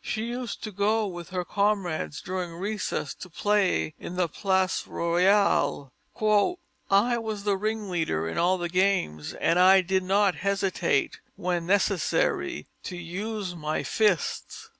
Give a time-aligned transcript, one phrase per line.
[0.00, 5.92] She used to go with her comrades, during recess, to play in the Place Royale.
[6.88, 11.66] "I was the ring leader in all the games and I did not hesitate, when
[11.66, 14.70] necessary, to use my fists."